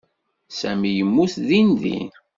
[0.59, 2.09] Sami yemmut dindin.